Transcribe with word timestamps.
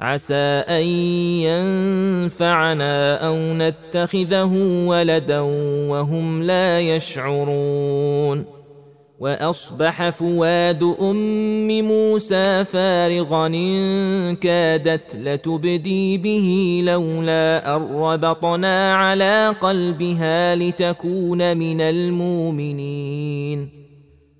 عسى 0.00 0.64
أن 0.68 0.82
ينفعنا 2.22 3.26
أو 3.26 3.36
نتخذه 3.36 4.52
ولدا 4.86 5.40
وهم 5.90 6.42
لا 6.42 6.80
يشعرون. 6.80 8.56
وأصبح 9.20 10.08
فواد 10.08 10.94
أم 11.00 11.80
موسى 11.80 12.64
فارغا 12.64 13.46
إن 13.46 14.36
كادت 14.36 15.16
لتبدي 15.16 16.18
به 16.18 16.80
لولا 16.84 17.76
أن 17.76 17.96
ربطنا 17.96 18.94
على 18.94 19.56
قلبها 19.60 20.54
لتكون 20.54 21.56
من 21.56 21.80
المؤمنين. 21.80 23.85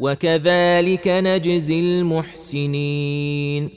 وكذلك 0.00 1.08
نجزي 1.08 1.80
المحسنين. 1.80 3.70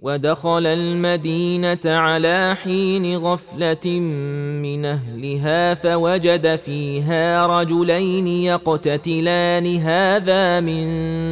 ودخل 0.00 0.66
المدينة 0.66 1.78
على 1.84 2.56
حين 2.62 3.16
غفلة 3.16 4.00
من 4.62 4.84
أهلها 4.84 5.74
فوجد 5.74 6.56
فيها 6.56 7.46
رجلين 7.46 8.26
يقتتلان 8.26 9.76
هذا 9.76 10.60
من 10.60 10.86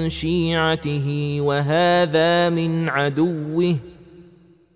شيعته 0.08 1.36
وهذا 1.40 2.50
من 2.50 2.88
عدوه. 2.88 3.76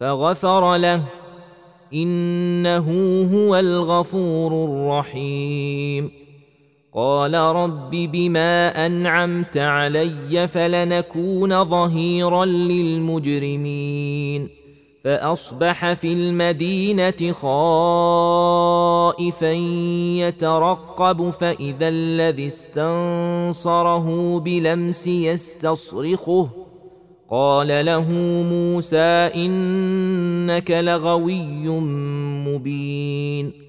فغفر 0.00 0.76
له. 0.76 1.02
إنه 1.94 2.86
هو 3.34 3.56
الغفور 3.56 4.64
الرحيم. 4.64 6.10
قال 6.94 7.34
رب 7.34 7.90
بما 7.90 8.86
أنعمت 8.86 9.56
علي 9.56 10.48
فلنكون 10.48 11.64
ظهيرا 11.64 12.44
للمجرمين. 12.44 14.48
فأصبح 15.04 15.92
في 15.92 16.12
المدينة 16.12 17.32
خائفا 17.32 19.52
يترقب 20.26 21.30
فإذا 21.30 21.88
الذي 21.88 22.46
استنصره 22.46 24.38
بلمس 24.40 25.06
يستصرخه. 25.06 26.65
قال 27.30 27.86
له 27.86 28.12
موسى 28.42 29.30
إنك 29.34 30.70
لغوي 30.70 31.68
مبين. 32.48 33.66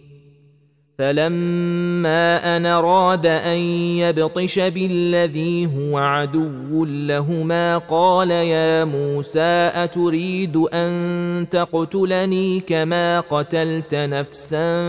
فلما 0.98 2.58
أن 2.58 2.66
اراد 2.66 3.26
أن 3.26 3.58
يبطش 3.98 4.60
بالذي 4.60 5.66
هو 5.66 5.98
عدو 5.98 6.86
لهما 6.86 7.78
قال 7.78 8.32
يا 8.32 8.86
موسى 8.86 9.72
أتريد 9.74 10.58
أن 10.58 11.50
تقتلني 11.52 12.60
كما 12.60 13.20
قتلت 13.20 13.96
نفسا 13.96 14.82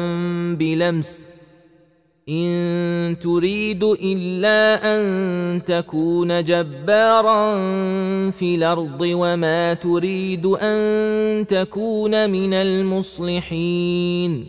بلمس؟ 0.59 1.28
إن 2.29 3.17
تريد 3.21 3.85
إلا 3.85 4.81
أن 4.85 5.65
تكون 5.65 6.45
جبارا 6.45 7.55
في 8.31 8.55
الأرض 8.55 9.01
وما 9.01 9.75
تريد 9.75 10.47
أن 10.47 11.47
تكون 11.47 12.31
من 12.31 12.55
المصلحين. 12.55 14.47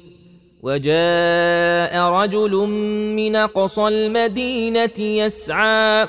وجاء 0.63 2.09
رجل 2.09 2.51
من 3.15 3.35
أقصى 3.35 3.87
المدينة 3.87 4.99
يسعى 4.99 6.07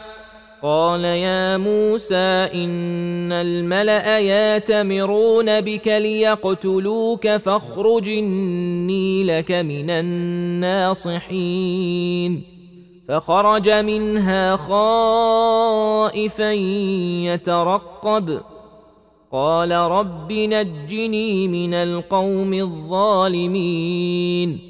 قال 0.62 1.04
يا 1.04 1.56
موسى 1.56 2.48
إن 2.54 3.32
الملأ 3.32 4.18
ياتمرون 4.18 5.60
بك 5.60 5.88
ليقتلوك 5.88 7.28
فاخرج 7.28 8.08
إني 8.08 9.24
لك 9.24 9.52
من 9.52 9.90
الناصحين. 9.90 12.42
فخرج 13.08 13.70
منها 13.70 14.56
خائفا 14.56 16.52
يترقب. 17.24 18.40
قال 19.32 19.72
رب 19.72 20.32
نجني 20.32 21.48
من 21.48 21.74
القوم 21.74 22.54
الظالمين. 22.54 24.69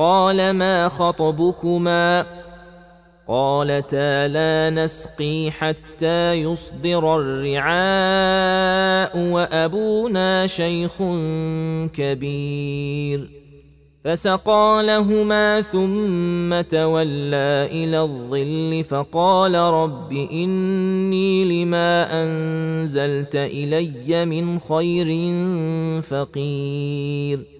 قال 0.00 0.50
ما 0.50 0.88
خطبكما؟ 0.88 2.26
قالتا 3.28 4.28
لا 4.28 4.70
نسقي 4.70 5.50
حتى 5.50 6.34
يصدر 6.34 7.16
الرعاء 7.16 9.18
وأبونا 9.18 10.46
شيخ 10.46 10.92
كبير. 11.92 13.30
فسقى 14.04 14.82
لهما 14.86 15.60
ثم 15.60 16.60
تولى 16.60 17.68
إلى 17.72 18.00
الظل 18.00 18.84
فقال 18.84 19.54
رب 19.54 20.12
إني 20.12 21.64
لما 21.64 22.22
أنزلت 22.22 23.36
إلي 23.36 24.26
من 24.26 24.58
خير 24.58 25.32
فقير. 26.02 27.59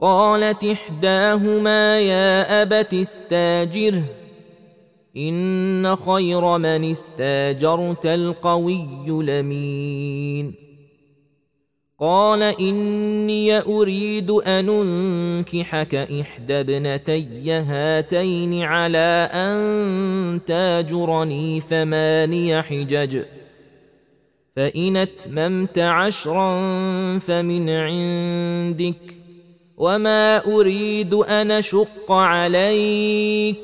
قالت 0.00 0.64
إحداهما 0.64 2.00
يا 2.00 2.62
أبت 2.62 2.94
استاجره 2.94 4.02
إن 5.16 5.96
خير 5.96 6.58
من 6.58 6.90
استاجرت 6.90 8.06
القوي 8.06 9.06
لمين 9.08 10.54
قال 12.00 12.42
إني 12.42 13.58
أريد 13.58 14.30
أن 14.30 14.68
أنكحك 14.68 15.94
إحدى 15.94 16.60
ابنتي 16.60 17.52
هاتين 17.52 18.62
على 18.62 19.28
أن 19.32 20.40
تاجرني 20.46 21.60
ثماني 21.60 22.62
حجج 22.62 23.22
فإن 24.56 24.96
أتممت 24.96 25.78
عشرا 25.78 26.48
فمن 27.18 27.70
عندك. 27.70 29.17
وما 29.78 30.46
اريد 30.46 31.14
ان 31.14 31.50
اشق 31.50 32.12
عليك 32.12 33.56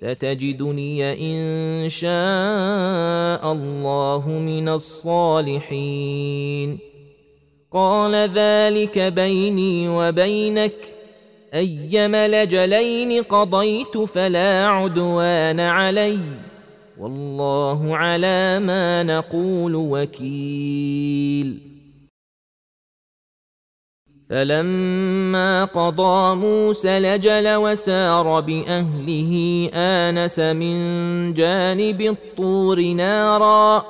ستجدني 0.00 1.12
ان 1.12 1.88
شاء 1.88 3.52
الله 3.52 4.28
من 4.28 4.68
الصالحين 4.68 6.18
قال 7.72 8.14
ذلك 8.14 8.98
بيني 8.98 9.88
وبينك 9.88 10.74
ايما 11.54 12.28
لجلين 12.28 13.22
قضيت 13.22 13.98
فلا 13.98 14.66
عدوان 14.66 15.60
علي 15.60 16.18
والله 16.98 17.96
على 17.96 18.60
ما 18.60 19.02
نقول 19.02 19.76
وكيل 19.76 21.69
فلما 24.30 25.64
قضى 25.64 26.34
موسى 26.34 26.98
لجل 26.98 27.54
وسار 27.54 28.40
بأهله 28.40 29.32
آنس 29.74 30.38
من 30.38 30.74
جانب 31.34 32.00
الطور 32.00 32.82
نارا. 32.82 33.84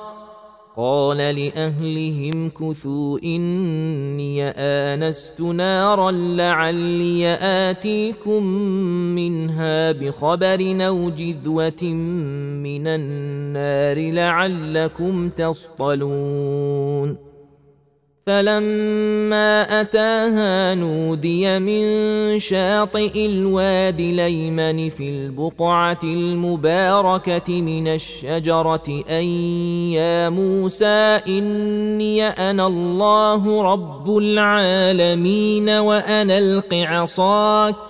قال 0.77 1.17
لأهلهم 1.17 2.51
كثوا 2.51 3.19
إني 3.25 4.49
آنست 4.49 5.41
نارا 5.41 6.11
لعلي 6.11 7.39
آتيكم 7.43 8.43
منها 9.15 9.93
بخبر 9.93 10.87
أو 10.87 11.11
جذوة 11.11 11.85
من 12.65 12.87
النار 12.87 14.13
لعلكم 14.13 15.29
تصطلون. 15.29 17.30
فلما 18.31 19.81
أتاها 19.81 20.75
نودي 20.75 21.59
من 21.59 22.39
شاطئ 22.39 23.27
الوادي 23.27 24.11
الايمن 24.11 24.91
في 24.91 25.09
البقعة 25.09 25.99
المباركة 26.05 27.63
من 27.63 27.89
الشجرة 27.89 29.03
أن 29.11 29.25
يا 29.99 30.29
موسى 30.29 31.21
إني 31.29 32.27
أنا 32.27 32.67
الله 32.67 33.63
رب 33.63 34.17
العالمين 34.19 35.69
وان 35.69 36.31
الق 36.31 36.75
عصاك 36.75 37.90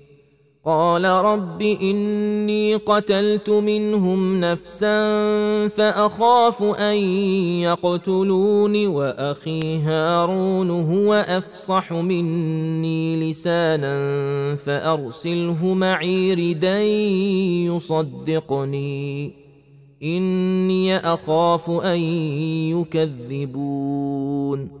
قال 0.65 1.05
رب 1.05 1.61
إني 1.61 2.75
قتلت 2.75 3.49
منهم 3.49 4.41
نفسا 4.41 4.97
فأخاف 5.67 6.63
أن 6.63 6.95
يقتلون 7.65 8.87
وأخي 8.87 9.77
هارون 9.77 10.69
هو 10.69 11.13
أفصح 11.13 11.93
مني 11.93 13.31
لسانا 13.31 13.95
فأرسله 14.55 15.73
معي 15.73 16.33
ردا 16.33 16.81
يصدقني. 17.65 19.33
إني 20.03 20.97
أخاف 20.97 21.69
أن 21.69 21.99
يكذبون. 22.69 24.80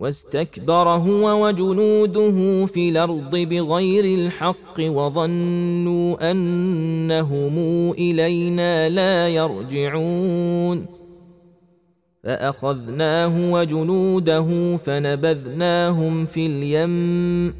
واستكبر 0.00 0.88
هو 0.88 1.46
وجنوده 1.46 2.66
في 2.66 2.88
الأرض 2.88 3.36
بغير 3.36 4.04
الحق 4.04 4.80
وظنوا 4.80 6.30
أنهم 6.30 7.58
إلينا 7.90 8.88
لا 8.88 9.28
يرجعون. 9.28 10.86
فأخذناه 12.24 13.52
وجنوده 13.52 14.76
فنبذناهم 14.76 16.26
في 16.26 16.46
اليم. 16.46 17.54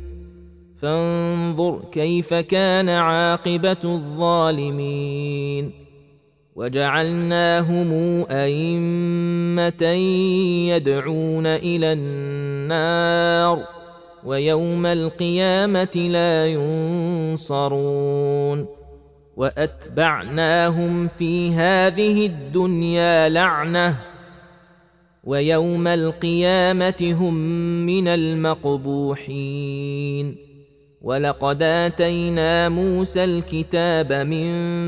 فانظر 0.78 1.80
كيف 1.92 2.35
كان 2.35 2.88
عاقبة 2.88 3.76
الظالمين. 3.85 5.70
وجعلناهم 6.56 7.92
أئمة 8.30 9.82
يدعون 10.68 11.47
إلى 11.47 11.92
النار. 11.92 12.29
ويوم 14.25 14.87
القيامة 14.87 16.09
لا 16.11 16.47
ينصرون 16.47 18.00
وأتبعناهم 19.37 21.09
في 21.09 21.55
هذه 21.55 22.27
الدنيا 22.27 23.29
لعنة 23.29 23.97
ويوم 25.25 25.87
القيامة 25.87 27.17
هم 27.21 27.35
من 27.87 28.09
المقبوحين 28.09 29.61
ولقد 31.02 31.62
آتينا 31.62 32.69
موسى 32.69 33.25
الكتاب 33.25 34.12
من 34.12 34.47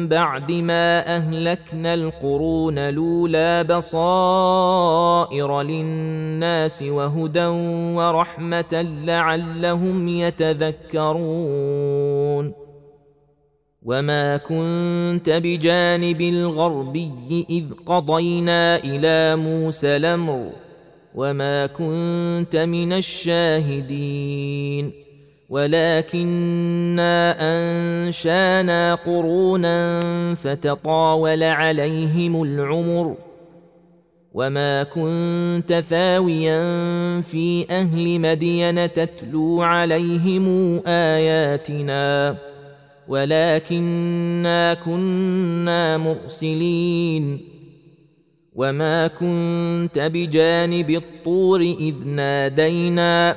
بعد 0.08 0.52
ما 0.52 1.16
أهلكنا 1.16 1.94
القرون 1.94 2.78
الأولى 2.78 3.64
بصائر 3.64 5.62
للناس 5.62 6.82
وهدى 6.82 7.46
ورحمة 7.96 8.86
لعلهم 9.04 10.08
يتذكرون. 10.08 11.72
وما 13.82 14.36
كنت 14.36 15.30
بجانب 15.30 16.20
الغربي 16.20 17.46
إذ 17.50 17.64
قضينا 17.86 18.76
إلى 18.76 19.36
موسى 19.36 19.96
الأمر 19.96 20.50
وما 21.14 21.66
كنت 21.66 22.56
من 22.56 22.92
الشاهدين. 22.92 24.92
ولكنا 25.52 27.36
أنشأنا 27.40 28.94
قرونا 28.94 30.00
فتطاول 30.34 31.42
عليهم 31.42 32.42
العمر 32.42 33.16
وما 34.32 34.82
كنت 34.82 35.84
ثاويا 35.88 36.60
في 37.20 37.66
أهل 37.70 38.20
مدين 38.20 38.92
تتلو 38.92 39.62
عليهم 39.62 40.46
آياتنا 40.86 42.36
ولكنا 43.08 44.74
كنا 44.74 45.98
مرسلين 45.98 47.40
وما 48.54 49.06
كنت 49.06 49.98
بجانب 49.98 50.90
الطور 50.90 51.60
إذ 51.60 51.94
نادينا 52.06 53.36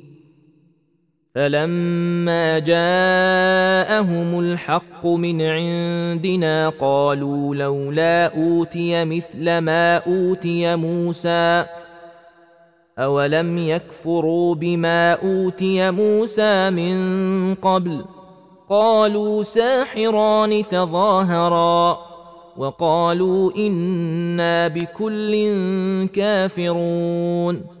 فلما 1.35 2.59
جاءهم 2.59 4.39
الحق 4.39 5.05
من 5.05 5.41
عندنا 5.41 6.69
قالوا 6.69 7.55
لولا 7.55 8.35
أوتي 8.37 9.05
مثل 9.05 9.57
ما 9.57 9.97
أوتي 9.97 10.75
موسى 10.75 11.65
أولم 12.99 13.57
يكفروا 13.57 14.55
بما 14.55 15.13
أوتي 15.13 15.91
موسى 15.91 16.69
من 16.69 17.55
قبل 17.55 18.05
قالوا 18.69 19.43
ساحران 19.43 20.67
تظاهرا 20.67 21.97
وقالوا 22.57 23.51
إنا 23.57 24.67
بكل 24.67 25.55
كافرون 26.07 27.80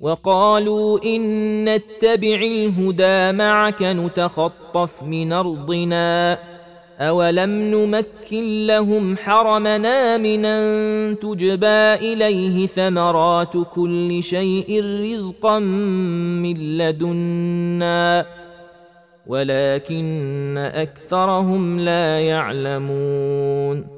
وقالوا 0.00 0.98
إن 1.04 1.64
نتبع 1.64 2.34
الهدى 2.34 3.32
معك 3.38 3.82
نتخطف 3.82 5.02
من 5.02 5.32
أرضنا. 5.32 6.38
أولم 6.98 7.50
نمكن 7.50 8.66
لهم 8.66 9.16
حرمنا 9.16 10.16
من 10.16 10.44
أن 10.44 11.18
تجبى 11.18 11.94
إليه 11.94 12.66
ثمرات 12.66 13.54
كل 13.74 14.22
شيء 14.22 14.84
رزقا 14.84 15.58
من 15.58 16.78
لدنا. 16.78 18.26
ولكن 19.26 20.58
أكثرهم 20.58 21.80
لا 21.80 22.20
يعلمون. 22.20 23.97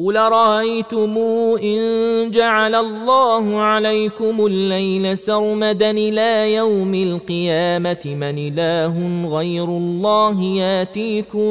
قل 0.00 0.16
رايتم 0.16 1.18
ان 1.62 2.30
جعل 2.30 2.74
الله 2.74 3.60
عليكم 3.60 4.46
الليل 4.46 5.18
سرمدا 5.18 5.90
إلى 5.90 6.54
يوم 6.54 6.94
القيامه 6.94 8.02
من 8.06 8.38
اله 8.38 9.26
غير 9.36 9.64
الله 9.64 10.42
ياتيكم 10.42 11.50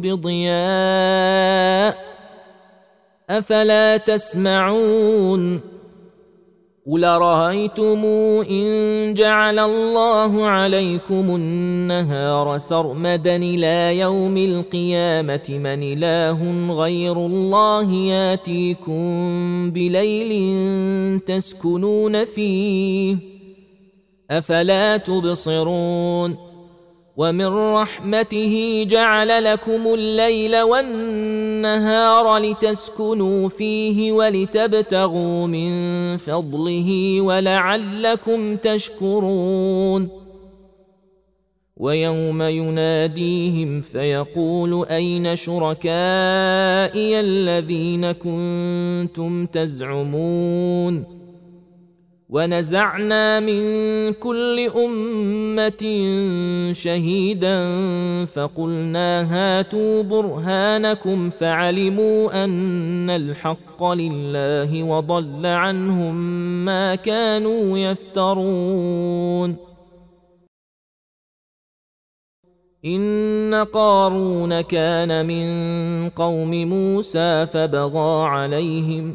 بضياء 0.00 1.96
افلا 3.30 3.96
تسمعون 3.96 5.60
قل 6.86 7.04
رايتم 7.04 8.04
ان 8.50 9.14
جعل 9.14 9.58
الله 9.58 10.46
عليكم 10.46 11.34
النهار 11.36 12.58
سرمدا 12.58 13.36
إلى 13.36 13.98
يوم 13.98 14.36
القيامه 14.36 15.46
من 15.48 15.82
اله 15.82 16.72
غير 16.74 17.16
الله 17.26 17.92
ياتيكم 17.92 19.70
بليل 19.70 21.20
تسكنون 21.20 22.24
فيه 22.24 23.16
افلا 24.30 24.96
تبصرون 24.96 26.36
ومن 27.16 27.46
رحمته 27.46 28.86
جعل 28.88 29.44
لكم 29.44 29.94
الليل 29.94 30.60
والنهار 30.60 31.49
لتسكنوا 32.38 33.48
فيه 33.48 34.12
ولتبتغوا 34.12 35.46
من 35.46 36.16
فضله 36.16 37.20
ولعلكم 37.20 38.56
تشكرون. 38.56 40.08
ويوم 41.76 42.42
يناديهم 42.42 43.80
فيقول 43.80 44.86
أين 44.86 45.36
شركائي 45.36 47.20
الذين 47.20 48.12
كنتم 48.12 49.46
تزعمون؟ 49.46 51.19
ونزعنا 52.30 53.40
من 53.40 53.62
كل 54.12 54.68
أمة 54.76 55.82
شهيدا 56.72 57.56
فقلنا 58.24 59.22
هاتوا 59.34 60.02
برهانكم 60.02 61.30
فعلموا 61.30 62.44
أن 62.44 63.10
الحق 63.10 63.84
لله 63.84 64.82
وضل 64.82 65.46
عنهم 65.46 66.14
ما 66.64 66.94
كانوا 66.94 67.78
يفترون. 67.78 69.56
إن 72.84 73.66
قارون 73.72 74.60
كان 74.60 75.26
من 75.26 75.48
قوم 76.08 76.50
موسى 76.50 77.46
فبغى 77.46 78.26
عليهم 78.26 79.14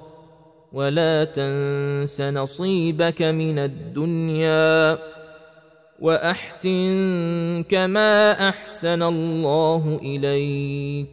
ولا 0.73 1.23
تنس 1.23 2.21
نصيبك 2.21 3.21
من 3.21 3.59
الدنيا 3.59 4.99
وأحسن 5.99 7.63
كما 7.69 8.49
أحسن 8.49 9.03
الله 9.03 9.99
إليك 10.03 11.07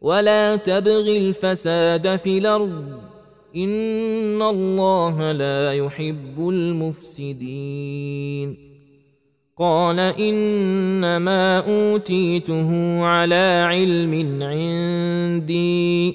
ولا 0.00 0.56
تبغ 0.56 1.16
الفساد 1.16 2.16
في 2.16 2.38
الأرض 2.38 3.00
إن 3.56 4.42
الله 4.42 5.32
لا 5.32 5.72
يحب 5.72 6.48
المفسدين 6.48 7.94
قال 9.58 10.00
إنما 10.00 11.58
أوتيته 11.58 13.00
على 13.02 13.66
علم 13.70 14.42
عندي 14.42 16.14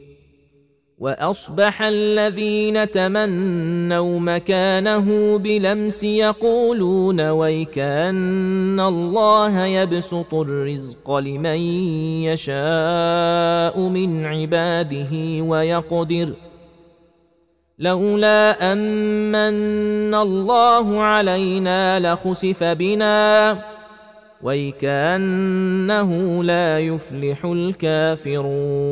وأصبح 1.01 1.81
الذين 1.81 2.91
تمنوا 2.91 4.19
مكانه 4.19 5.37
بلمس 5.37 6.03
يقولون 6.03 7.21
ويكأن 7.21 8.79
الله 8.79 9.65
يبسط 9.65 10.33
الرزق 10.33 11.11
لمن 11.11 11.59
يشاء 12.29 13.79
من 13.79 14.25
عباده 14.25 15.41
ويقدر 15.41 16.33
لولا 17.79 18.73
أمن 18.73 20.15
الله 20.15 21.01
علينا 21.01 22.13
لخسف 22.13 22.63
بنا 22.63 23.57
ويكأنه 24.43 26.43
لا 26.43 26.79
يفلح 26.79 27.45
الكافرون 27.45 28.91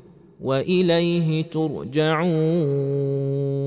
وإليه 0.41 1.41
ترجعون. 1.41 3.60